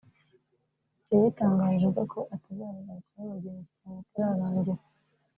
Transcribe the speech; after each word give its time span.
mu 0.99 1.05
gihe 1.09 1.17
yitangarije 1.25 1.85
ubwe 1.87 2.03
ko 2.13 2.19
atazarugarukamo 2.35 3.21
mu 3.29 3.35
gihe 3.41 3.53
imishyikirano 3.57 4.01
itararangira 4.07 4.83